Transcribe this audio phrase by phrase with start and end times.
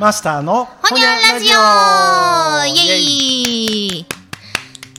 [0.00, 2.74] マスターのほにゃんラジオ。
[2.74, 2.98] イエ
[3.98, 4.06] イ。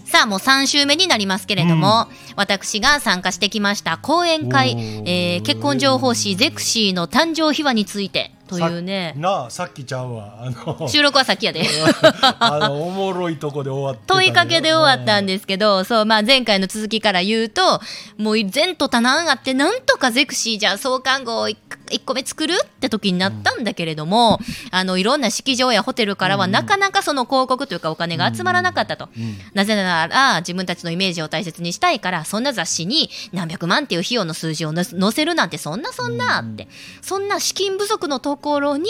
[0.05, 4.73] さあもう3週目になりますけれども、私が参加してきました講演会、
[5.07, 9.13] えー結婚情報誌ゼクシーの誕生秘話についてというね。
[9.15, 10.39] さなあさっきちゃうわ。
[10.41, 11.63] あの収録はさっきやで。
[12.39, 17.81] あのおもろいとこで終わってたね問いかけで終わったんですけど、そう、まあ前回の続きから言うと、
[18.17, 21.57] もう前途多難あって、なんとかゼクシーじゃ創刊号を1
[22.05, 24.39] 個目作るって時になったんだけれども、
[24.71, 29.09] あの、いろんな式場やホテルからはなかなかその広告というかお金が集まらなかったと。
[29.53, 36.67] なぜなら、自分たちのイメージを大切にしたいから、そんな雑誌に何百万っていう費用の数字をの載せるなんてそんなそんなって、
[37.01, 38.89] そんな資金不足のところに、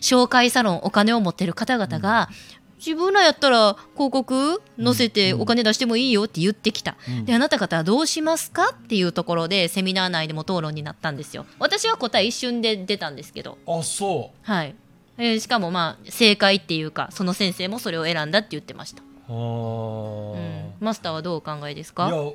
[0.00, 2.30] 紹介サロンお金を持ってる方々が、
[2.84, 11.46] 自分らやったら広告載せてお金出してもいいよって言ってきた、であなた方はどうしますかっていうところでセミナー内でも討論になったんですよ。
[11.58, 13.56] 私は答え一瞬で出たんですけど。
[13.66, 14.74] あそはい、
[15.16, 20.34] えーしかもまあ正解っていうかその先生もそれを選んだって言ってました、うあー。
[20.34, 22.32] うん、マスターはどうお考えですいかや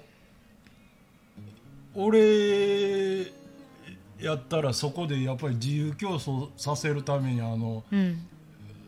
[1.94, 3.32] 俺
[4.22, 8.28] やったらそこでやっぱり自由競争させるためにあのうん。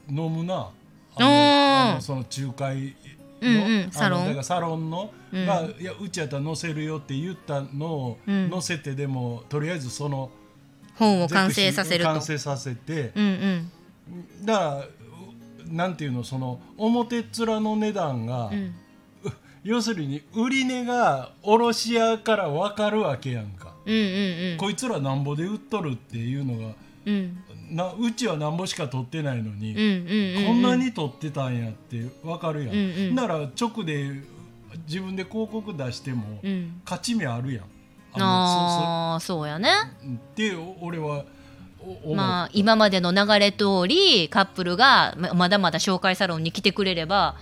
[0.10, 0.70] 飲むな。
[1.16, 2.96] あのその仲介
[3.42, 3.92] の,、うんうん。
[3.92, 4.22] サロン。
[4.22, 5.46] あのだからサロンの、うん。
[5.46, 8.50] がいやうちやったら載せるよって言ったのをうん。
[8.50, 10.30] 載せてでも、とりあえずその
[10.96, 12.10] 本を完成させると。
[12.12, 14.46] 完成させて、うんうん。
[14.46, 14.86] だからう
[15.68, 18.76] なんていうのその表っ面の値段が、うん。
[19.64, 26.74] 要するに売り値が卸屋から分かるわけやんか、うんうんこいつらなんぼで売っとるっていうのが
[27.06, 27.38] うん。
[27.72, 33.16] なうちはなんぼしか取ってないのに、うんうんうんこんなに取ってたんやって分かるやん、うんうん。
[33.16, 34.12] だから直で
[34.88, 36.82] 自分で広告出してもうん。
[36.84, 37.66] 勝ち目あるやん。
[38.14, 39.70] ああそうやね。
[40.06, 41.24] って俺は
[41.80, 47.38] お思うまあ今までの流れ通りカップルがままだまだ紹介サロンに来てくれれば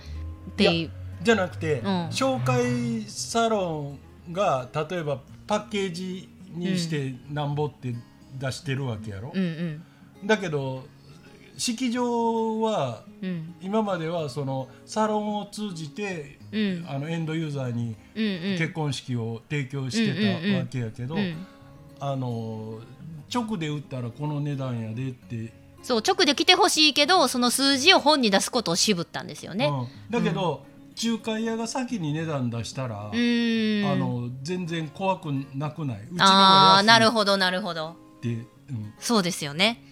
[0.56, 0.90] ペイいや
[1.22, 1.84] じゃなくて、ん。
[2.10, 3.96] 紹介サロ
[4.28, 5.18] ンが例えば
[5.50, 7.92] パッケージにしてなんぼって
[8.38, 9.42] 出してるわけやろ、うん。
[9.42, 9.82] うん
[10.24, 10.84] だけど
[11.56, 13.54] 式場はうん。
[13.60, 16.86] 今まではそのサロンを通じて、うん。
[16.88, 17.96] あのエンドユーザーに
[18.58, 21.46] 結婚式を提供してたわけやけど、うん
[21.98, 22.80] あの
[23.34, 29.66] 直で売ったらこの値段やでって、そう直で来てほしいけどその数字を本に出すことを渋ったんですよね。
[29.66, 30.10] うん。
[30.10, 30.64] だけど、
[31.02, 36.00] 仲介屋が先に値段出したら、あの全然怖くなくない？
[36.02, 37.96] うちの方あーなるがほどなるほど。
[38.22, 38.92] 安いって、うん。
[38.98, 39.82] そうですよね。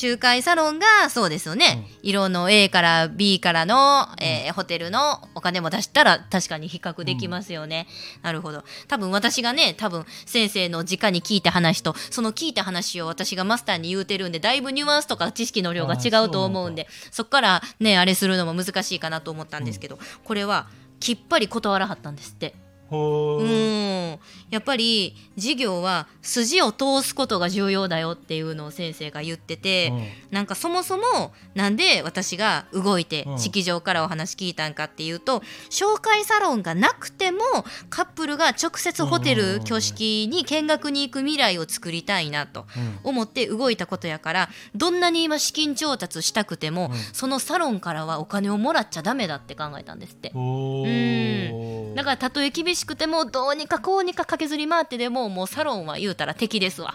[0.00, 7.86] 仲介サロンがそうですよね、色の A から B からの、えーホテルのお金も出したら確かに比較できますよね、
[8.22, 8.64] なるほど。
[8.88, 20.68] 多分私がね多分先生の直に聞いた話とその聞いた話を私がマスターに言うてるんでだいぶニュアンスとか知識の量が違うと思うんでそこからねあれするのも難しいかなと思ったんですけど、これは
[20.98, 22.54] きっぱり断らはったんですって。
[22.90, 24.18] うん。
[24.50, 29.92] やっぱり授業は筋を通すことが重要だよっていうのを先生が言ってて、
[30.30, 33.38] なんかそもそもなんで私が動いてうん。
[33.38, 35.40] 式場からお話聞いたんかっていうと
[35.70, 37.40] 紹介サロンがなくても
[37.88, 39.48] カップルが直接ホテルうん。
[39.48, 42.98] うんうんうん挙式に見学に行く未来を作りたいなとうん。
[43.04, 46.98] 思って動いたことやからどんなに今資金調達したくても、うん。
[47.12, 50.30] そのサロンからはお金をもらっちゃダメだって考えたんですって。
[50.30, 51.94] ほー。
[51.94, 56.94] だからたとえ厳しくてもどうにかこうにか駆けずり回ってでももうサロンは言うたら敵ですわ。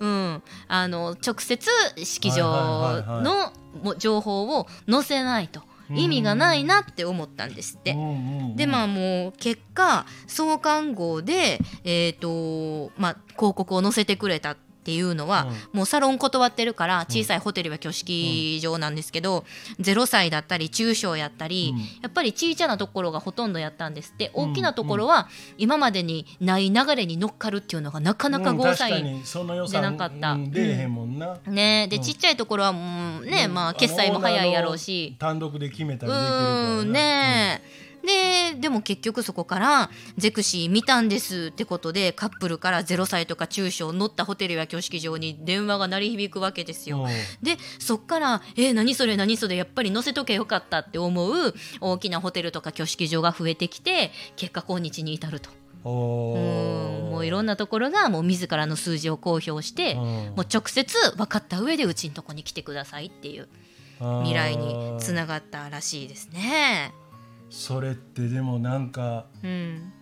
[0.00, 1.68] うん、あの直接
[2.04, 3.52] 式場の
[3.82, 5.62] も情報を載せないと。
[5.92, 7.96] 意味がないなって思ったんですって。
[8.54, 19.44] でまあもう結果創刊号で、えーとまあ、広告を載せてくれたっていうのは、もうサロン断ってるから小さいホテルや挙式場なんですけど、
[19.80, 21.80] 0歳だったり中小やったり、うん。
[21.80, 24.30] やっぱり小さなところがほとんどやったんですって。
[24.34, 24.50] うん。
[24.52, 29.04] 大きなところは今までにない流れに乗っかるっていうのがなかなかゴーサイン。
[29.04, 30.36] にその予出算なかった。
[30.36, 31.86] ね。
[31.88, 32.02] で、うん。
[32.02, 33.54] ちっちゃいところはもうね、うん。
[33.54, 35.16] まあ決済も早いやろうし。
[35.18, 36.44] 単独で決めたうりできるか
[36.78, 47.06] らねえ、ででも結局そこからゼクシー見たんですってことでカップルから0歳とか中小乗ったホテルや挙式場に電話が鳴り響くわけですよ。
[47.42, 55.50] でそっから「えー何それ何それやっぱり載せとけよかった」って思う大きなホテルとか挙式場が増えてきて結果今日に至ると。
[55.82, 60.86] おうんもういろんなところがもう自らの数字を公表してうんもう直接
[61.16, 63.48] 分かった上でうちのとこに来てくださいっていう
[64.22, 66.92] 未来につながったらしいですね。
[67.50, 69.92] それってでもなんかうん。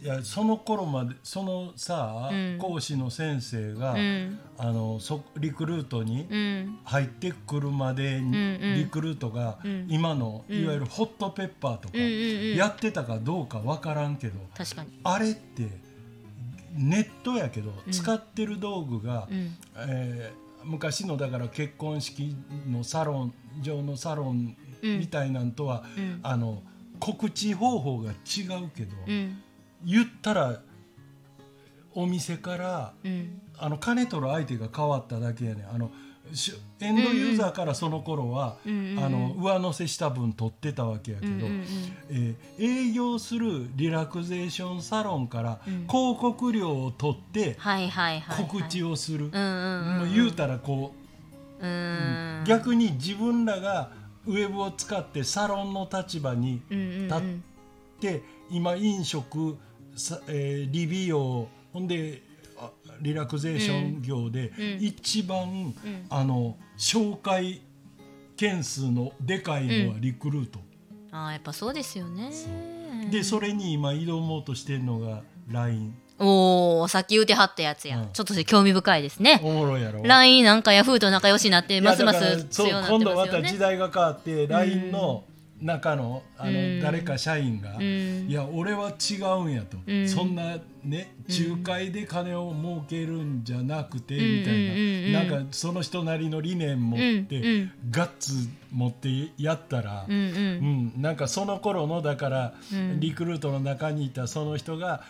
[0.00, 2.58] いやその頃までそのさ、うん。
[2.60, 4.38] 講師の先生が、うん。
[4.56, 6.78] あのそリクルートにうん。
[6.84, 8.74] 入ってくるまでに、うんうん。
[8.76, 9.86] リクルートが、うん。
[9.88, 10.62] 今のうん。
[10.62, 14.90] いわゆるホットペッパーとか、やってたかどうかわからんけど確かに。
[15.02, 15.68] あれって
[16.76, 17.92] ネットやけど、うん。
[17.92, 19.56] 使ってる道具が、うん。
[19.76, 22.36] えー昔のだから結婚式
[22.68, 26.20] のサロン上のサロンみたいなんとは、うん。
[26.22, 26.62] あの
[26.98, 29.42] 告知方法が違うけど、うん。
[29.84, 30.60] 言ったら
[31.94, 33.40] お店からうん。
[33.60, 35.68] あの金取る相手が変わっただけやねん。
[35.74, 35.90] あの
[36.32, 41.32] しエンドユーザーからその頃は、うんうんあの上乗せした分取ってたわけやけど、
[42.10, 45.86] えー営業するリラクゼーションサロンからうん。
[45.88, 47.56] 広告料を取って
[48.36, 50.92] 告知をする、言うたらこ
[51.60, 52.44] うう、ん。
[52.46, 53.90] 逆に自分らが
[54.28, 57.20] ウェブを使ってサロンの立場に立っ
[57.98, 59.56] て今飲食、
[59.96, 62.22] さえー理美容ほんで
[62.58, 62.70] あ
[63.00, 64.78] リラクゼーション業でうん。
[64.80, 66.06] 一番、うん。
[66.10, 67.62] あの紹介
[68.36, 70.60] 件数のでかいのはリクルート、
[71.10, 72.30] ああやっぱそうですよね。
[73.10, 78.08] でそれに今挑もうとしてるのが LINE おおさっき言うてはったやつや、うん。
[78.12, 79.40] ちょっとそれ興味深いですね。
[79.42, 80.02] おもろいやろ。
[80.02, 82.04] LINE なんかヤフーと仲良しになっていやます。
[82.04, 83.40] まだからすそう強くなって今度ますよね。
[83.40, 85.24] また時代が変わって LINE の
[85.60, 86.80] 中のあのうん。
[86.80, 88.26] 誰か社員が、うん。
[88.28, 90.08] いや俺は違うんやと、うん。
[90.08, 98.32] そんなね仲介で金を儲けるんじゃなくて、うんみたいな、なんかその人なりの理念持って、ガッツ
[98.72, 99.08] 持って
[99.38, 103.00] やったら、うんなんかその頃のだから、うん。
[103.00, 105.02] リクルートの中にいたその人が、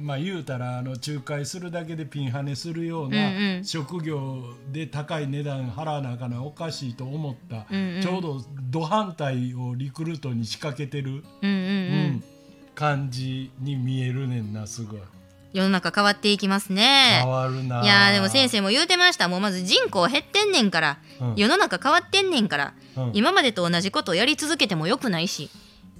[0.00, 7.66] まあ言うたらあの仲介するだけでピンハネするような職業で高い値段払わなあかんのはおかしいと思った、
[8.02, 12.22] ちょうどド反対をリクルートに仕掛けてる、うん
[12.74, 15.00] 感じに見えるねんなすごい。
[15.52, 17.20] 世の中変わっていきますね。
[17.22, 17.80] 変わるな。
[17.80, 19.28] いいやーでも先生も言うてました。
[19.28, 21.34] もうまず人口減ってんねんから、うん。
[21.36, 23.10] 世の中変わってんねんから、うん。
[23.14, 25.50] 今までと同じことをやり続けてもよくないし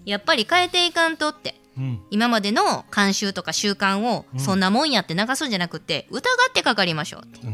[0.05, 1.61] やっぱり変えていかんとって。
[1.79, 2.01] うん。
[2.11, 4.41] 今までの慣習とか習慣をうん。
[4.41, 7.23] そんなもんやって流すんじゃなくて疑ってかかりましょう。
[7.25, 7.47] って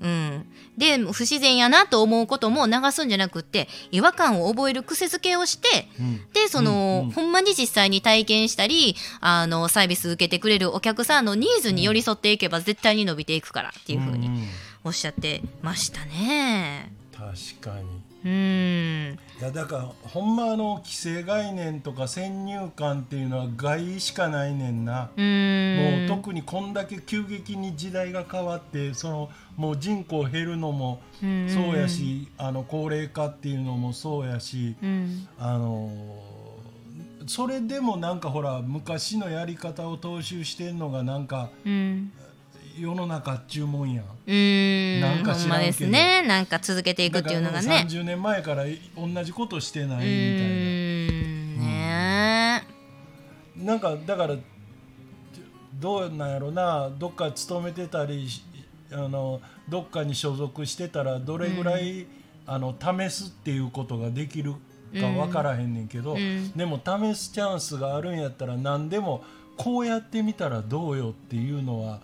[0.00, 0.10] うん。
[0.10, 0.46] うん、
[0.78, 6.20] で不自然やなと思うことも流すんじゃなくって違和感を覚える癖づけをしてうん。
[6.32, 14.28] でその、うんうんほんまに実際に体験したりあのサービス受けてくれるお客さんのニーズに寄り添っていけば絶対に伸びていくからっていうふうに
[14.84, 16.92] おっしゃってましたね。
[17.12, 19.18] 確かにうん。
[19.40, 26.06] いやだからほんまあの既成概念とか先入観っていうのは害しかないねんな、うん。
[26.08, 31.48] もう特にこんだけ急激に時代が変わってそのもう人口減るのもうん。
[31.48, 35.28] そうやし、あの高齢化っていうのもそうやし、うん。
[35.38, 35.90] あの
[37.26, 42.12] それでもなんかほら昔のやり方を踏襲してんのがなんかうん
[42.78, 44.04] 世の中っちゅうもんやん。
[44.26, 45.00] うん。
[45.00, 46.22] なんかほんですね。
[46.22, 47.86] なんか続けていくっていうのがね。
[47.88, 48.64] 30年前から
[48.96, 50.46] 同じことしてなういみたいな。
[50.46, 51.60] ん。
[51.60, 52.64] ね。
[53.56, 54.36] なんかだから
[55.80, 56.90] どうなんやろな。
[56.98, 58.42] どっか勤めてたりし
[58.92, 62.06] あのどっかに所属してたらどれぐらい、
[62.46, 64.58] あの試すっていうことができるか
[64.92, 66.52] 分からへんねんけど、うん。
[66.52, 69.22] でも試すチャンスがあるんやったら何でも
[69.56, 72.00] こうやってみたらどうよっていうのは、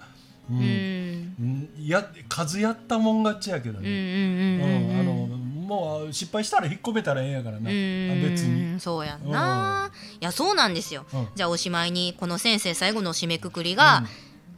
[0.51, 0.61] ううん。
[0.61, 1.69] んうん。
[1.79, 5.37] や数やったもん勝ちやけどうんうんね、
[5.67, 8.23] もう失敗したら引っ込めたらええんやからな、うん。
[8.23, 8.81] 別に。
[8.81, 11.29] そうやんな、いやそうなんですよ、うん。
[11.35, 14.05] じゃあおしまいにこの先生最後の締めくくりが、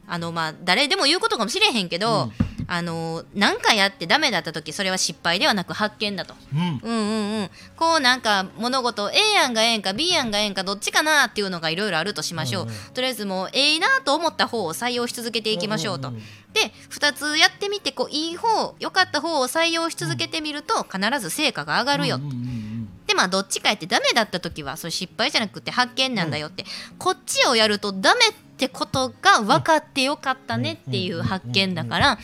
[0.07, 6.35] あのまあ誰でも言うことかもしれへんけど、うんあの何かやってダメだった時それは失敗ではなく発見だと。
[6.53, 6.79] うん。
[6.83, 12.75] うんうんうん、こうなんか物事 A 案がええんか B 案がええんかどっちかなっていうのがいろいろあるとしましょう、うんうん。
[12.93, 16.25] とりあえずもうええなと思った方を採用し続けていきましょうと、うんうんうん。
[16.53, 22.69] で2つやってみてこういい方良かった方を採用し続けてみると必ず成果が上がるよ、うんうんうん
[23.09, 26.63] でまあどっちかやってダメだった時はそれ失敗じゃなくて発見なんだよって、
[26.99, 28.21] こっちをやるとダメ
[28.59, 32.17] ってことが分かってよかったねっていう発見だからあ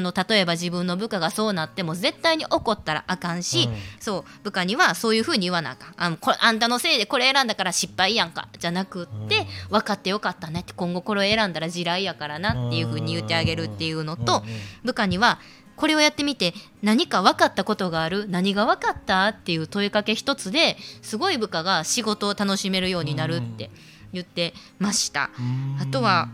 [0.00, 3.76] の例えば自分の部下がそうなっても絶対に怒ったらあかんし、うん。
[3.98, 5.94] そう部下にはそういうふうに言わなあかん。
[5.96, 15.38] あのこれあんたのせいでこれ選んだから失敗やんかじゃなくって、分かってよかったねって今後これを選んだら地雷やからなっていうふうに言ってあげるっていうのと、うんうん部下には
[15.76, 18.26] これをやってみて何か分かったことがある？
[18.28, 19.28] 何が分かった？
[19.28, 23.70] っていう問いかけ一つですごい部下が仕事を楽しめるようになるって
[24.12, 25.30] 言ってました。
[25.38, 26.28] うんあとは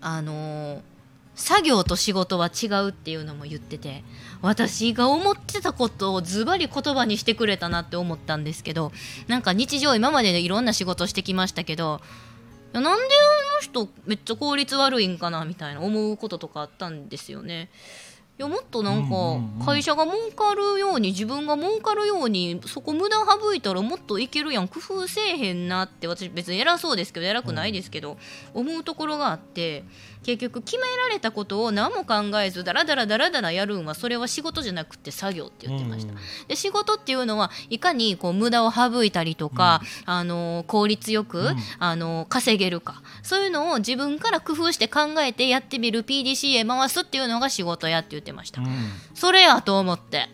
[0.00, 0.80] あのー
[1.40, 4.04] 作業と仕事は違うっていうのも言ってて
[4.42, 8.92] 私が思ってたことをズバリ言葉にしてくれたなって思ったんですけど
[9.26, 12.02] なんか日常今までいろんな仕事してきましたけど
[12.74, 12.98] なんであの
[13.62, 17.70] 人めっちゃ効率悪いんかなみたいな思うこととかあったんですよね。
[18.40, 24.68] いやもっとなんか会社が儲かるように自分が儲かるようにそこ無駄省いたらもっといけるやん。
[24.68, 28.16] 工夫せえへんなって私別に偉そうですけど偉くないですけど、
[28.54, 29.84] 思うところがあって
[30.22, 36.14] 結局決められたことを何も考えずダラダラダラダラやるんはそれは仕事じゃなくて作業って言ってました。
[36.48, 41.56] で仕事っていうのはいかにこう無駄を省いたりとか、あの効率よく、うん。
[41.78, 43.02] あの稼げるか。
[43.22, 48.68] そういうのを自分から工夫して考えてやってみる PDCA 回すっていうのが仕事やって言ってました、うん。
[49.14, 50.28] それやと思って。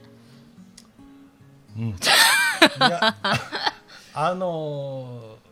[4.15, 5.47] あのー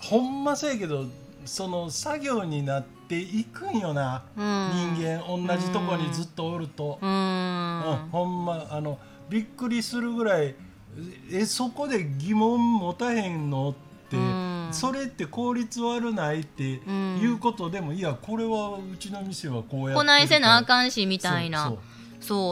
[0.00, 1.04] ほんまそうやけど
[1.48, 4.94] その作業になっていくんよな、うん。
[4.96, 5.24] 人間。
[5.26, 6.98] 同じとこにずっとおると。
[7.00, 8.02] う、ーん。
[8.02, 10.54] うんほんまあのびっくりするぐらい
[11.32, 13.74] えそこで疑問持たへんのっ
[14.10, 14.68] て、うん。
[14.72, 21.64] それって効率悪ないっていうことでも、いやこれはうちの店はこうやってるこないせなあんかんしみたいな。
[21.64, 21.97] そうそう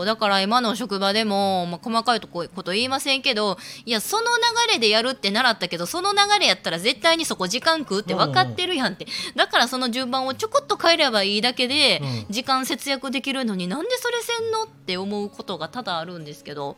[0.04, 4.22] だから今の職場でも、まあ、細かいとここと言いませんけどいやその
[4.68, 12.32] 流れでやるって習ったけどその流れやったら絶対にそこ時間食うって分かってるやんって、だからその順番をちょこっと変えればいいだけで、うん。
[12.32, 16.76] 時間節約できるのになんでそれせんのって思うことが多々あるんですけど。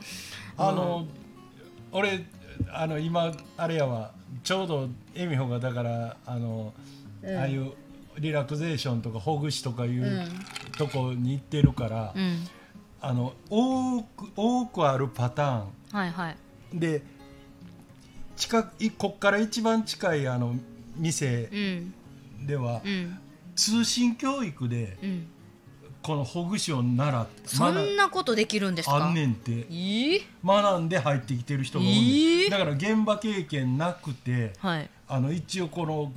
[0.57, 1.07] あの、
[1.93, 2.25] 俺
[2.73, 4.13] あの今あれやわ。
[4.43, 6.73] ちょうど恵美穂がだからあの、
[7.25, 7.73] ああいう
[8.19, 10.29] リラクゼーションとかほぐしとかいうう
[10.77, 12.47] とこに行ってるから、うん
[13.01, 16.37] あの多く多くあるパターはいはい。
[16.75, 17.03] ンで
[18.37, 20.55] 近くいこっから一番近いあの
[20.97, 22.47] 店うん。
[22.47, 23.19] では、うん。
[23.57, 25.27] 通信教育でうん。
[26.01, 28.97] このほぐしを習ってそんなことできるんですか？
[28.97, 29.67] あんねんって。
[29.69, 30.23] いい？
[30.45, 34.89] 学んで入ってきてる人が多い、えーだから現場経験なくてはい。
[35.09, 36.13] あの一応この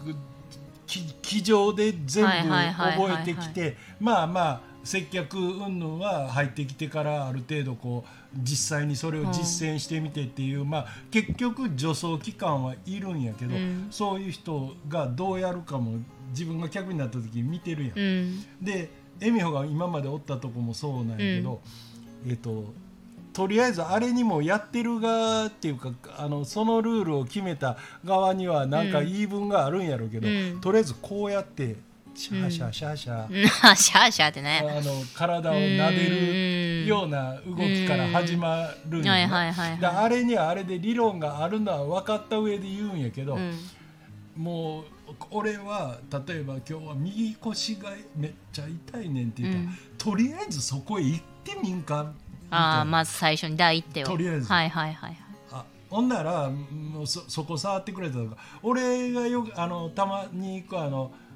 [0.86, 13.88] 机上で全部覚えてきてまあまあ接客云々は入ってきてからある程度こう実際にそれを実践してみてっていう、まあ結局助走期間はいるんやけど、うん。
[13.92, 18.00] そういう人がどうやるかも自分が客になった時に見てるやん。
[18.00, 18.46] うん。
[18.62, 21.62] で恵美穂が今までおったとこもそうなんやけど、
[22.28, 22.74] えっ、と
[23.34, 29.06] とりあえずあれにもやってる側っていうかあのそのルールを決めた側にはなんかうん。
[29.06, 30.62] 言い分があるんやろうけど、うん。
[30.62, 31.76] とりあえずこうやって
[32.14, 33.70] シャーシャーシャーシャー、うん。
[33.70, 34.64] あ シャーシャーってね。
[34.64, 39.14] あの体を撫でるような動きから始まるんや。
[39.14, 39.86] はいねはいはい。
[39.86, 43.58] あれにはあれで理論があるのは分かった上で言うんやけど、いうん。
[44.36, 44.86] もう
[45.32, 49.78] 俺は例えば今日は右腰がめっちゃ痛いねんって言ったら、うん。
[49.98, 52.12] とりあえずそこへ行ってみんか
[52.50, 54.08] ああまず最初に第一手を。
[54.08, 54.52] とりあえず。
[54.52, 55.18] はいはいはいはい。
[55.54, 58.38] あほんならもうそそこ触ってくれたとか。
[58.62, 61.31] 俺がよくあのたまに行くあのうん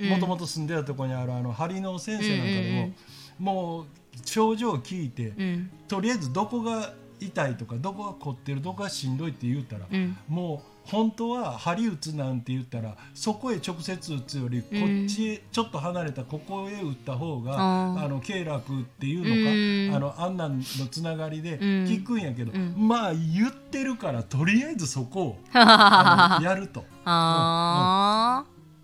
[0.00, 2.94] もともと住んでたとこにあるあの針の先生なんかで
[3.38, 3.86] も、もう
[4.24, 5.70] 症状を聞いて、うん。
[5.88, 10.16] とりあえずどこが痛いとかどこが凝ってるどこがしんどいって言うたら、うん。
[10.28, 20.06] もう本当は針打つなんて言ったらそこへ直接打つよりこっちへちょっと離れたここへ打った方が、あの経絡っていうのか、うん。
[20.06, 21.60] あのあんなんのつながりでん。
[21.86, 22.74] 聞くんやけど、うん。
[22.76, 26.84] まあ言ってるからとりあえずそこを やると。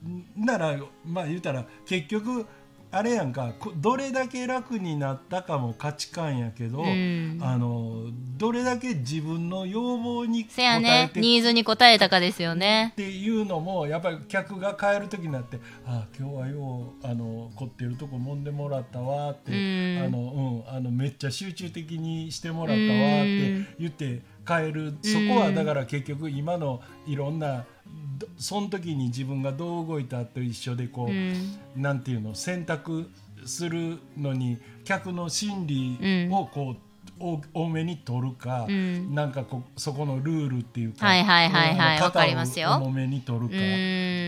[0.05, 2.47] あならまあ言うたら結局
[2.95, 7.41] あれやんかこどれだけ楽になったかも価値観やけど、うん。
[7.43, 8.07] あの
[8.37, 12.91] どれだけ自分の要望に応せやえねてニーズに応えたかですよね。
[12.93, 20.05] っていうのもやっぱり客が帰る時になって「あ今日はようあの凝ってるとこ揉んでもらったわ」って、うん。
[20.07, 27.65] あのうん、あのめっちゃ集中的にしてもらったわって言って帰る、そこはだから結局今のいろんな
[28.14, 31.59] どその時に自分がどう動いたと一緒でこう、うん。
[31.77, 33.09] なんていうの選択
[33.45, 36.77] するのに客の心理をこう、
[37.21, 39.15] お多めに取るか、うん。
[39.15, 42.69] なんかこうそこのルールっていうか、はいはいはいはいあのわかりますよ。
[42.69, 43.57] 型を重めに取るかって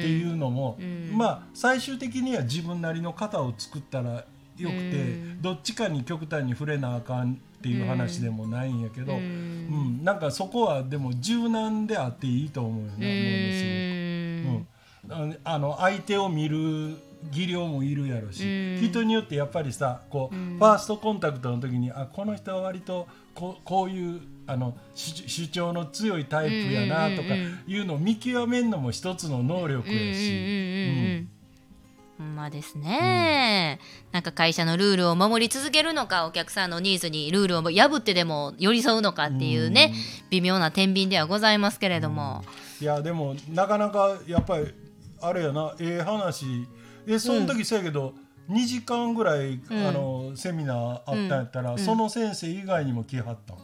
[0.07, 1.11] いうのも、うん。
[1.17, 4.25] まあ最終的には自分なりの型を作ったら
[4.59, 5.43] よくて、うん。
[5.43, 10.01] どっちかに極端に触れなあかんっていう話でもないんやけど、ううん。
[10.01, 15.23] んなんかそこはでも柔軟であっていいと思うよね、ものすごく。
[15.23, 15.39] うん。
[15.45, 16.97] あの相手を見る
[17.31, 18.81] 技量もいるやろし、うん。
[18.83, 20.59] 人によってやっぱりさこう、うん。
[20.59, 27.35] ファーストコンタクトの時にあこの人は割とこうこういうあの主主張の強いタイプやなとか
[27.67, 31.29] いうのを見極めるのも一つの能力やし、ほん
[32.19, 33.79] まですね、
[34.13, 39.93] なんか会社のルールを守り続けるのかお客さんのニーズにルールを破ってでも寄り添うのかっていうね、
[40.31, 42.43] 微妙な天秤ではございますけれども、
[42.81, 44.73] いやでもなかなかやっぱり
[45.21, 46.67] あれやなええ話。
[47.07, 48.15] えその時そうやけど、
[48.51, 49.87] 2時間ぐらい、うん。
[49.87, 51.79] あのセミナーあったんやったら、ん。
[51.79, 53.59] その先生以外にも来はったん？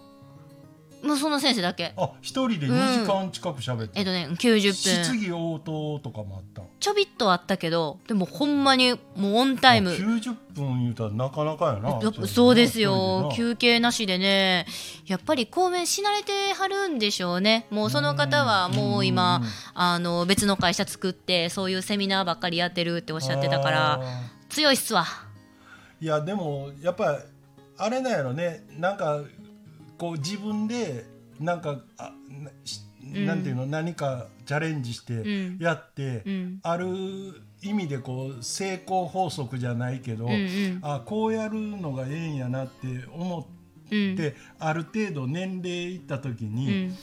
[1.03, 1.93] もうその先生だけ。
[1.97, 4.75] あ一人で2時間近く喋って、えっとね90分。
[4.75, 6.63] 質疑応答とかもあった。
[6.63, 9.91] んちょびっとあったけどでもほんまにもうオンタイム。
[9.91, 12.01] あ90分言うたらなかなかやな。
[12.27, 13.33] そうですよ。
[13.35, 14.67] 休憩なしでね。
[15.07, 17.67] やっぱり講演し慣れてはるんでしょうね。
[17.71, 19.47] もうその方はもう今うん。
[19.75, 24.01] あの別の会社作ってそういうセミナーばっかりやってるっておっしゃってたからあ
[24.49, 25.05] 強いっすわ。
[26.01, 27.19] ーいやでもやっぱ
[27.79, 28.65] あれなんやろね。
[28.79, 29.21] なんか
[30.03, 31.05] こう自分で
[31.39, 32.51] なんかあな
[33.25, 35.59] なんていうの、何かチャレンジしてん。
[35.61, 36.59] やって、うん。
[36.65, 36.89] ある
[37.63, 40.79] 意味でこう成功法則じゃないけど、うんうん。
[40.83, 43.47] あこうやるのがええんやなって思っ
[43.93, 44.17] うん。
[44.17, 46.97] て、ある程度年齢いった時うに、ん。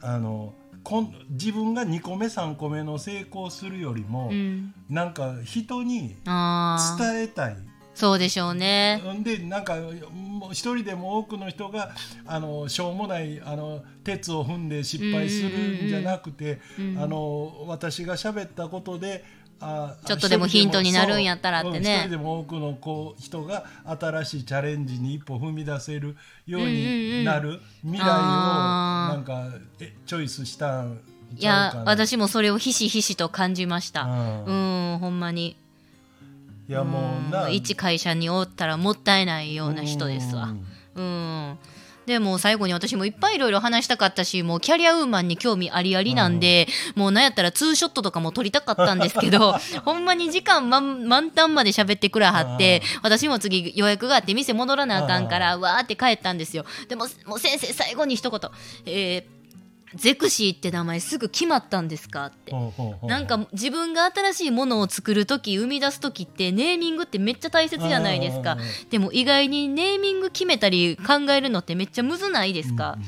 [0.00, 4.72] あのこん自分が2個目3個目の成功するよりも、うん。
[4.88, 7.56] なんか人に伝えたい。
[7.94, 8.96] そうでしょうね。
[8.96, 9.76] んでなんか
[10.12, 11.92] もう一人でも多くの人が
[12.26, 19.24] あのしょうもないあの鉄を踏んで失敗するんじゃなくて、うんあの私が喋ったことで
[19.60, 21.96] あちょっとでもヒントになるんやったらってね。
[21.96, 29.48] 一人でも多くのこう人が新しいチャレンジに一歩踏み出せるようになる未来をなんか
[29.80, 31.00] えチョイスしたん
[31.36, 34.02] いや私もそれをひしひしと感じました。
[34.02, 34.44] うん。
[34.44, 35.56] うんほんまに
[36.68, 40.54] いやもう一会社におったらもったいないような人ですわ。
[40.94, 41.04] うん。
[41.04, 41.06] う
[41.52, 41.58] ん。
[42.06, 46.66] でもう最後に私もいっぱいいろいろ話したかったしもうキャリアウーマンに興味ありありなんで、
[46.96, 49.52] もうなんやったらツーショットとかも撮りたかったんですけど
[49.84, 56.66] ほんまに時間満満タンまで喋ってくらはって私も次予約があって店戻らなあかんからわーって帰ったんですよ。
[56.88, 58.40] でももう先生最後に一言
[58.86, 59.43] 「えー
[59.94, 62.52] ゼクシーって名前すぐ決まったんですか?」って。
[63.02, 68.54] なんか自分が新しいものを作る時生み出す時ってネーミングってめっちゃ大切じゃないですか。
[68.54, 72.98] うんうんうんでも意外にネーミング決めたり考えるのってめっちゃむずないですか、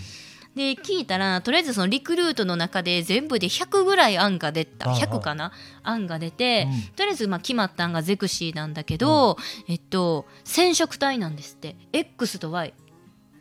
[0.55, 4.91] で聞いたらとりあえずそのリクルートの中で全部で100ぐらい案が出た。
[4.91, 5.53] ああ100かな？
[5.83, 6.83] 案が出て、うん。
[6.95, 9.37] とりあえずまあ決まった案がゼクシーなんだけど、
[9.69, 11.77] えっと染色体なんですって。
[11.93, 12.75] X と Y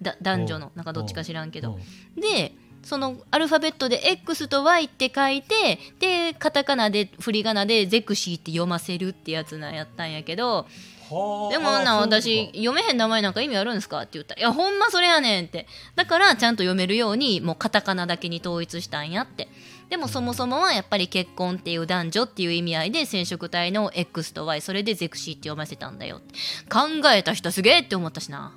[0.01, 0.71] だ男女の。
[0.75, 1.79] なんかどっちか知らんけど、
[2.17, 2.53] で
[2.85, 10.67] そのアルファベットで X と Y って書いてでカタカナで振り仮名でゼクシーって読ませるってやつなんやったんやけど
[11.09, 13.99] はあでもな私読めへん名前なんか意味あるんですか？
[13.99, 15.67] って言ったら「いやほんまそれやねん」って。
[15.95, 19.47] だからちゃんと読めるようにもうカタカナだけに統一したんやって。
[19.89, 26.33] でもそもそもはやっぱり結婚っていう男女っていう意味合いで染色体の X と Y それでゼクシーって読ませたんだよって。
[26.69, 28.51] 考えた人すげえって思ったしな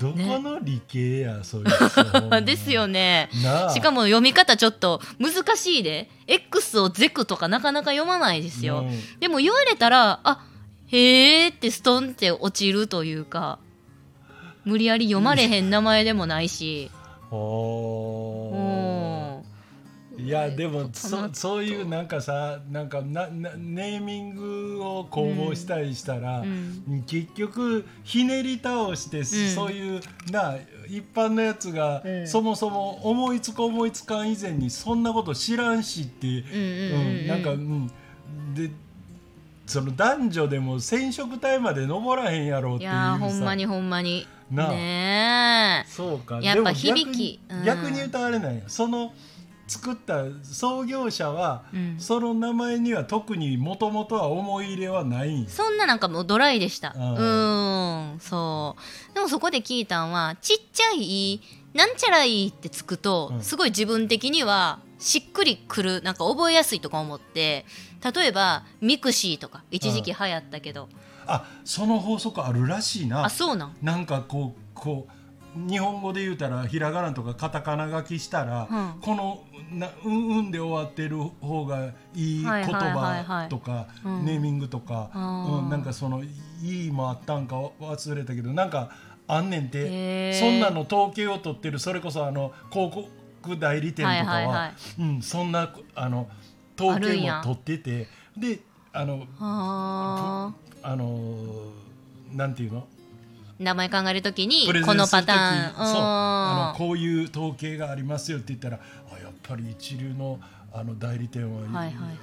[0.00, 3.28] どこの理系や、そういう人 ですよね。
[3.74, 6.08] しかも読み方ちょっと難しいで。
[6.26, 9.18] X をゼクとかなかなか読まないですよ、うん。
[9.18, 10.44] でも言われたらあ
[10.86, 13.58] へーってストンって落ちるというか
[14.64, 16.90] 無理やり読まれへん名前でもないし。
[17.32, 18.69] おうん
[20.24, 27.04] いやでもそそういうなんかさなんかななネーミングを公募したりしたら、うん。
[27.06, 30.56] 結局ひねり倒して、そういうな
[30.88, 32.26] 一般のやつが、うん。
[32.28, 37.26] そもそも思いつく思いつかん以前にそんなこと知らんしって、うんうんうんうん。
[37.26, 37.90] なんかうん。
[38.54, 38.70] で
[39.66, 42.96] その男女でも染色体まで登らへんやろうっていいうさ。
[42.96, 44.26] やーほんまにほんまに。
[44.50, 45.88] ねえ。
[45.88, 46.40] そうか。
[46.40, 47.40] やっぱでも逆に響き。
[47.48, 47.64] うん。
[47.64, 49.12] 逆に言うとあれなんやその
[49.70, 51.96] 作った創業者は、うん。
[52.00, 56.92] その名前には特にもともとは思い入れはないそんななんかもうドライでした。
[56.96, 57.02] うう
[58.16, 58.76] んそ
[59.12, 59.14] う。
[59.14, 61.40] でもそこで聞いたんはちっちゃい
[61.72, 63.42] なんちゃらいってつくと、うん。
[63.42, 67.64] すごい自分的にはしっくりくるなんか覚えやすいとか思って。
[68.02, 70.88] 例えばミクシーとか一時期流行ったけど、
[71.26, 73.26] あその法則あるらしいな。
[73.26, 73.76] あそうなん？
[73.82, 75.12] なんかこうこう
[75.70, 79.00] 日本語で言うたらひらがなとかカタカナ書きしたら、うん。
[79.02, 84.24] このなうんうんで終わってる方がいい言葉とか、うん。
[84.24, 86.22] ネーミングとか、うん、なんかその
[86.62, 88.90] いいもあったんか忘れたけどなんか
[89.26, 90.32] あんねんて。
[90.34, 91.78] そんなの統計を取ってる。
[91.78, 92.94] それこそあの広
[93.42, 96.28] 告代理店とかは,、うん、そんなあの
[96.78, 98.08] 統計も取ってて。
[98.36, 98.60] で
[98.92, 100.52] あのあ
[100.82, 101.16] あの
[102.32, 102.80] なんていうの？
[102.80, 102.84] ー
[103.60, 104.66] 名前考えるときに。
[104.84, 105.74] このパターン。
[105.74, 106.02] そう。
[106.02, 106.88] あのうん。
[106.88, 108.80] こういう統計がありますよって言ったら
[109.50, 110.40] ぱり一流の
[110.72, 111.66] あの代理店は、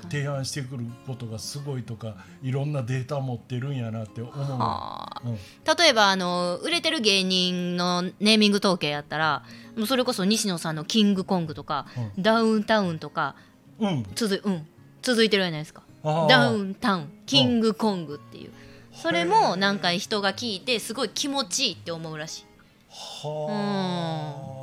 [0.04, 4.36] 提案してくることがすごいとかいろんなデータ持ってるんやなって思う。
[4.36, 5.22] はあ。
[5.26, 5.36] うん。
[5.36, 9.44] 例えばあの売れてる芸人のネーミング統計やったら
[9.76, 11.88] もうそれこそ西野さんの「キングコング」とか、
[12.18, 13.36] ダウンタウンとか
[13.80, 14.66] うん、続いうん。
[15.02, 15.84] 続いてるじゃないですか。
[16.30, 18.52] ダウンタウンキングコングっていう。
[18.94, 22.46] それもなんか人が聞いてすごい気持ちいいって思うらしい。
[22.90, 24.57] はあ、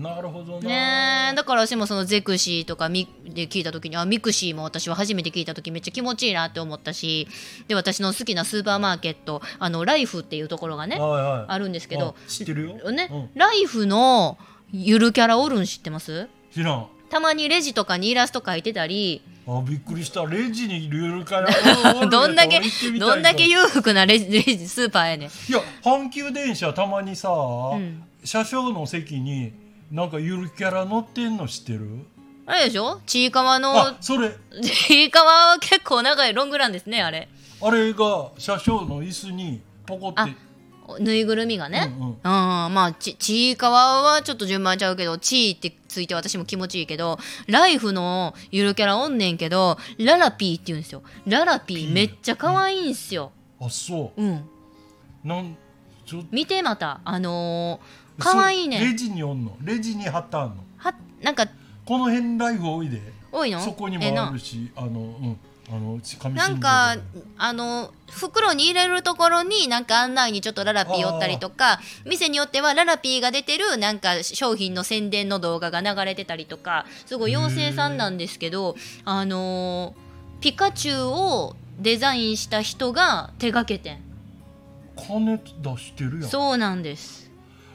[0.00, 0.68] なるほどな。
[0.68, 7.28] ねえだから私もそのゼクシーとかミで聞いた時にあミクシーも私は初めて聞いた時めっちゃ気持ちいいなって思ったし
[7.68, 11.44] で私の好きなスーパーマーケットあのライフっていうところがねはいはい。
[11.48, 12.92] あるんですけどあ知ってるよ。
[12.92, 14.38] ね、うんライフの
[14.72, 16.28] ゆるキャラおるん知ってます？
[16.52, 16.86] 知らん。
[17.10, 20.26] たまにレジとかにイラスト描いてたりあ、びっくりした。
[20.26, 21.48] レジにいるから。
[22.06, 22.60] どんだけ
[22.98, 29.52] どんだけ裕福なレジレジスーパーやねんいや、阪急電車たまにさ、ん車掌の席に。
[29.90, 32.04] なんかゆるキャラ乗ってんの知ってる？
[32.46, 33.00] あれでしょ？
[33.06, 34.30] ちいかわのあ、それ。
[34.62, 37.28] ちいかわは結構長いロングランですねあれ
[37.62, 40.34] あれが車掌の椅子にポコって。
[40.98, 54.44] ぬいぐるみがね、うんうんうんまあちちいかわはちょっと順番ちゃうけどちいってついて私も気持ちいいけどライフのゆるキャラおんねんけどララピーって言うんですよララピピーーめっちゃ可愛いんすよあ、そうんう。
[55.22, 55.56] なん。
[56.04, 56.24] ちょ。
[56.32, 58.78] 見てまたあのー、可愛いね。
[58.78, 59.56] レジにおんの？
[59.62, 60.56] レジに貼ってあんの？
[60.76, 61.46] はなんか
[61.84, 63.00] この辺ライフ多いで。
[63.32, 63.60] 多いの？
[63.60, 65.36] そこにもあるし、あの、うん、
[65.68, 66.96] あの、紙なんか
[67.38, 84.00] あの袋に入れるところになんか案内にちょっとララピーおったりとか店によってはララピーが出てるなんか商品の宣伝の動画が流れてたりとかすごい妖精さんなんですけどあのーピカチュウをデザインした人が手がけてん。
[84.96, 85.42] 金出
[85.78, 86.30] してるやん。
[86.30, 87.29] そうなんです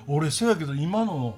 [0.07, 1.35] 俺そうやけど今の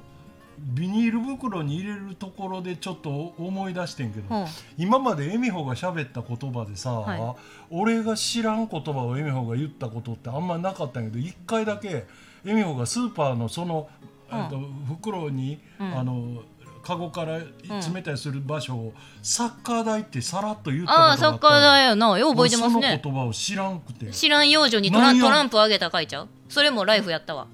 [0.59, 4.45] ビニール袋に入れるところでちょっと思い出してんけど、ほう
[4.77, 7.21] 今まで恵美穂が喋った言葉でさ、はい。
[7.69, 12.07] 俺が知らん言葉を恵美穂が言ったことってあんまなかったんやけど一回だけ
[12.43, 13.87] 恵美穂がスーパーのその、
[14.31, 14.49] うん。
[14.49, 14.59] と
[14.95, 15.97] 袋に、うん。
[15.99, 16.41] あの
[16.83, 21.27] カゴから詰めたりする場所を、サッカー台ってさらっと言ったことあがあった。
[21.27, 22.17] あサッカーだよな。
[22.17, 24.07] よう覚えてます俺ねその言葉を知らんくて。
[24.07, 26.29] 知らん幼女にトラトランプあげた書いちゃう？
[26.49, 27.47] それもライフやったわ。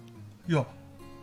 [0.47, 0.65] いや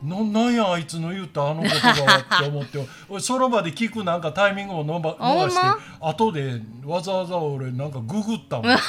[0.03, 2.79] ななんやあいつの言ったあの言葉はって思って。
[3.09, 5.61] 俺 その場で聞くなんかタイミングをのばして
[6.01, 8.77] 後でわざわざ俺なんかググったもん。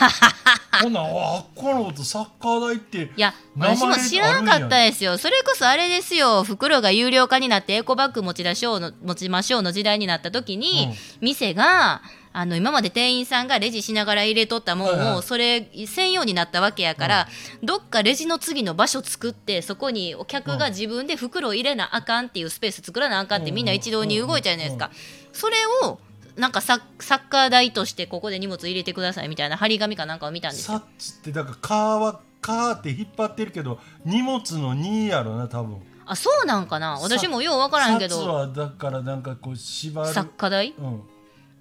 [0.82, 5.18] ほんなんああっこのことサッカー台っていや私も知らんかったですよ。
[5.18, 6.44] それこそあれですよ。
[6.44, 10.96] 袋が有料化になってエコバッグ持ち出しょうの持ちましょうの時代になった時に、うん。
[11.20, 12.02] 店が
[12.34, 17.28] あの今まで店員さんがレジしながら入れとったもんを、それ専用になったわけやから、
[17.62, 24.92] どっかレジの次の場所作ってそこにお客が自分で袋を入れなあかんっていうスペース作らなあかんってみんな一堂に動いちゃうじゃないですか、
[25.34, 26.00] それを
[26.38, 30.80] なんかサッサッカー台としてここで荷物入れてくださいみたいな張り紙かなんかを見たんですよ。
[30.80, 35.82] サッツってだからカーはカーって引っ張ってるけど荷物の2やろな多分。
[36.06, 36.98] あそうなんかな。
[37.02, 40.14] 私もよう分からんけサツどはだからなんかこう縛る。
[40.14, 41.02] 作家代うん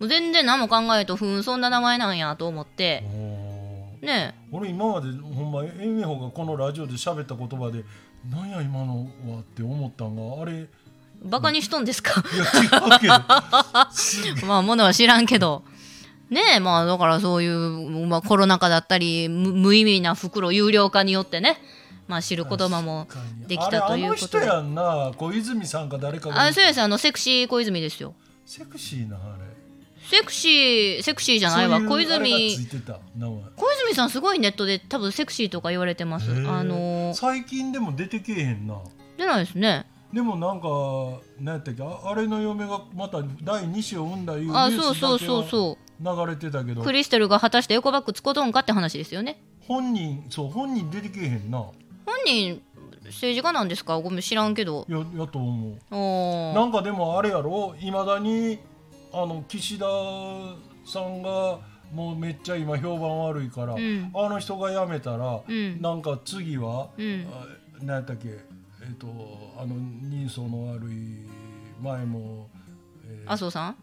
[0.01, 3.05] もう全然何も考えとふんそんな名前なんやと思って。
[4.03, 7.85] ね俺今までほんまエミホがこのラジオで喋った言葉で
[8.31, 10.67] なんや今のはって思ったんがあれい
[11.23, 12.25] バカにしとんですか？
[12.35, 13.15] や違うけど。
[13.93, 15.65] すげえまあものは知らんけど。
[16.31, 21.61] ねえまあだからそういう、まあ、コロナ禍だったり無無意味な袋有料化によってね。
[22.09, 23.07] まあ知る言葉も
[23.47, 24.49] できたということで。
[24.49, 25.13] あの人やんな。
[25.15, 26.41] 小泉さんか誰かが。
[26.41, 26.81] あそうです。
[26.81, 28.15] あのセクシー小泉ですよ。
[28.47, 29.50] セクシーなあれ
[30.11, 31.81] セクシーセクシーじゃないわ。
[31.83, 32.57] 小泉。
[32.57, 36.31] 小泉さんすごいネットで多分セクシーとか言われてます。
[36.33, 38.75] あのー最近でも出てけえへんな。
[39.17, 39.87] 出ないですね。
[40.13, 40.67] でもなんか
[41.39, 45.47] 何やったっけああれの嫁がまた第2子を産んだいうあーそうそうそう。
[45.49, 46.81] そ流れてたけど。
[46.81, 49.41] うクリステルが果たしてエコバッグつことんかって話ですよね。
[49.69, 51.59] 本人そう本人出てけえへんな。
[51.59, 51.75] 本
[52.27, 52.61] 人
[53.07, 54.01] 政治家なんですか？
[54.01, 54.85] ごめん知らんけど。
[54.89, 56.55] ややと思う。
[56.55, 57.77] なんかでもあれやろ？
[57.81, 58.59] いまだに
[59.13, 59.85] あの岸田
[60.85, 61.59] さんが
[61.93, 64.11] もうめっちゃ今評判悪いから、うん。
[64.15, 65.81] あの人が辞めたら、うん。
[65.83, 67.27] なんか次は、うん。
[67.33, 67.47] あ
[67.83, 68.29] 何やったっけ
[68.83, 69.07] えっ、と
[69.59, 71.27] あの人相の悪い
[71.83, 72.49] 前も、
[73.05, 73.77] えー麻生さん？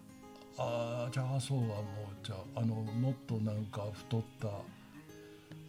[0.58, 4.48] あーじゃあ麻生はもうじゃああのもっとなんか太った。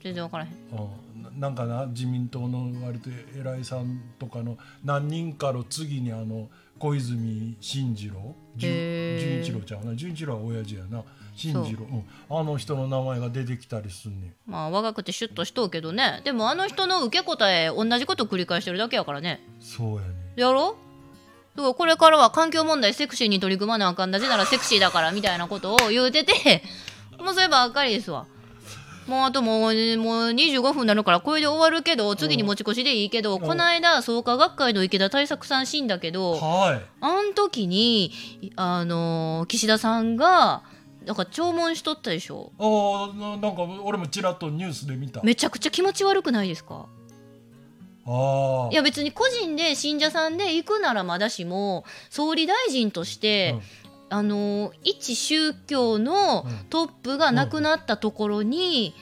[0.00, 0.52] 全然分からへん。
[0.52, 1.22] うん。
[1.22, 9.94] ななんかな自民党の割と偉いさんとかの何人かの次にあの小泉進次郎純一郎ちゃうな？
[9.94, 11.02] 純一郎は親父やな。
[11.34, 12.34] 進次郎、う。
[12.34, 14.34] ん、あの人の名前が出てきたりすんねん。
[14.46, 16.20] まあ若くてシュッとしとうけどね。
[16.24, 19.40] でもあの人の受け答え同じこと繰り返してるだけやからね。
[19.60, 20.14] そうやね。
[20.36, 20.76] やろ？
[21.56, 26.62] だからこれからは環境問題セクシーに取り組まなあかんなぜならセクシーだからみたいなことを言うてて
[27.18, 28.26] もうそればっかりですわ
[29.08, 33.40] もうあともうもう25分になるからこれで終わるけど次に持ち越しでいいけど、ん。
[33.40, 36.86] この間創価学会の池田大作さん死んだけど、はい。
[37.00, 38.12] あん時に
[38.56, 40.62] あの岸田さんが
[41.04, 42.52] だから弔問しとったでしょ？
[42.58, 45.22] ああななんか俺もちらっとニュースで見た。
[45.22, 46.86] めちゃくちゃ気持ち悪くないですか？
[48.06, 53.54] ああいや別に個人で信者さんで行くならまだしも総理大臣として、
[54.10, 56.66] あの一宗教のうん。
[56.70, 58.94] トップが亡くなったところに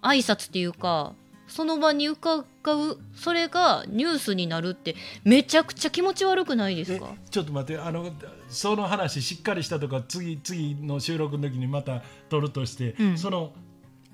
[0.00, 1.14] 挨拶っていうか
[1.46, 8.10] その場に伺うそれがニュースになるってめちゃくちゃ気持ち悪くないですえかちょっと待ってあの
[8.48, 13.18] その話しっかりしたとか次次の収録の時にまた取るとして、うん。
[13.18, 13.52] その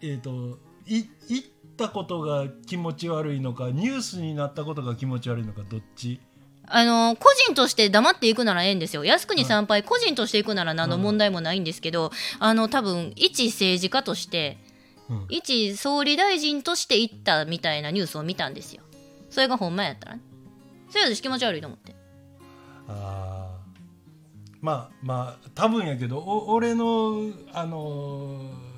[0.03, 1.43] えっ、とい言っ
[1.77, 6.21] たことが気持ち悪いのかニュースになったことが気持ち悪いのかどっち？
[6.71, 9.05] あの個人として黙っていくならええんですよ。
[9.05, 14.59] 靖国参拝個人としていくなら何の問題もないんですけど、あの多分一政治家として
[15.09, 15.27] うん。
[15.29, 18.83] 一総理大臣として行ったみたいなニュースを見たんですよ。
[19.31, 20.23] それがほんまやったらね。
[20.91, 21.95] それ私気持ち悪いと思って。
[22.89, 23.59] あー。
[24.61, 28.69] まあまあ多分やけどお俺のあのー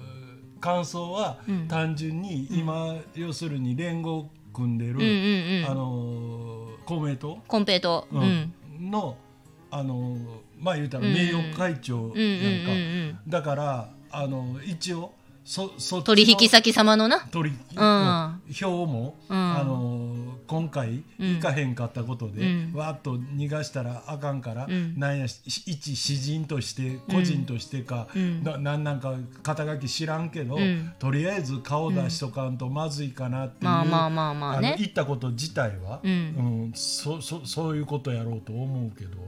[0.60, 1.68] 感想はうん。
[1.68, 5.70] 単純に今、要するに連合組んでる、うんうんうん。
[5.70, 7.38] あのー公明党？
[7.46, 8.90] コンペイトうん、うん。
[8.90, 9.16] の
[9.70, 10.16] あの
[10.58, 13.30] まあ言うたらうん名誉会長やんか、うんうんうんうん。
[13.30, 17.20] だからあの一応そそ取引先様のな？
[17.30, 18.54] 取うんうん。
[18.54, 19.36] 票も、うん。
[19.36, 21.34] あの今回うん。
[21.36, 22.72] 行かへんかったことで、うん。
[22.74, 24.98] わーっと逃がしたらあかんから、うん。
[24.98, 28.44] なんやし一詩人として個人としてか、うん。
[28.44, 30.92] ななんなんか肩書き知らんけど、うん。
[30.98, 36.10] とりあえず顔出しとかんとまずいかなっていう、まあまあまあまあのね言ったこと自体は、うん。
[36.10, 36.14] う
[36.68, 39.18] んそそそういうことやろうと思うけど。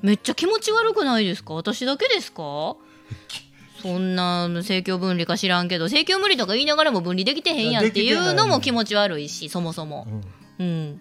[0.00, 1.52] めっちゃ気持ち悪くないですか？
[1.54, 2.76] 私だけですか？
[3.82, 10.06] そんな政教分離か知らんけど政教分離とか言いながらも分離できてへんやんっていうのも気持ち悪いしそもそも。
[10.58, 11.00] うん。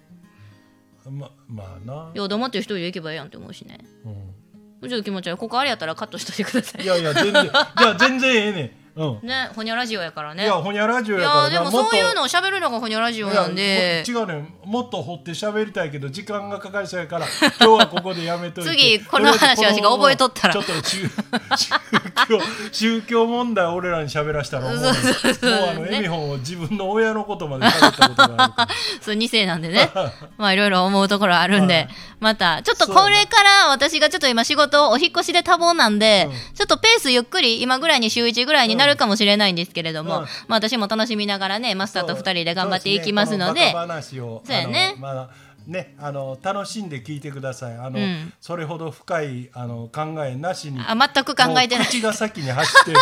[1.05, 2.11] うん、ままあな。
[2.13, 3.79] いや黙って一人で行けばええやんって思うしね。
[4.05, 4.89] うん。
[4.89, 5.37] ちょっと気持ち悪い。
[5.37, 6.83] ここあれやったらカットしといてください。
[6.83, 8.61] いやいや全然じゃあ全然ええね
[8.95, 9.27] ん、うん。
[9.27, 10.43] ねほにゃラジオやからね。
[10.43, 14.03] いやほにゃラジオいやからやでもそういうのを喋るのがほにゃラジオなんで。
[14.07, 14.53] 違うねん。
[14.65, 17.27] もっと掘って喋りたいけど時間がかかりそうやから
[17.59, 18.69] 今日はここでやめといて。
[18.71, 20.53] 次この話私が覚えとったら。
[20.53, 22.39] ちょっと宗宗教
[22.71, 24.93] 宗教問題俺らに喋らしたら思うねん。
[24.93, 28.67] そうそうそうもうあのねエミホンを自分の親のことまで喋ったことがあるから。
[29.01, 29.89] そう2世なんでね。
[30.37, 31.89] まあいろいろ思うところあるんで、はい。
[32.19, 36.55] またちょっとこれから私がちょっと今仕事お引っ越しで多忙なんで、うん。
[36.55, 40.23] ちょっとペースゆっくり今ぐらいに週1ぐらいになるかもしれないんですけれども、うん。
[40.23, 43.71] まあ私も楽しみながらねマスターと2人で頑張っていきますので。
[43.71, 44.95] そうやね。
[44.99, 47.77] まあねあの楽しんで聞いてください。
[47.77, 48.33] あの、うん。
[48.39, 51.87] それほど深いあの考えなしにあ全く考えてない。
[51.87, 52.99] 口が先に走ってる。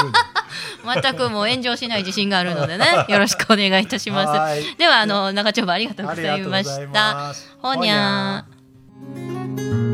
[1.02, 2.86] 全くもう炎上しない自信があるのでね。
[3.10, 4.63] よろしくお願いいたしまはい。
[4.63, 7.34] すではあの長丁場ありがとうございました。
[7.62, 9.88] ほにゃー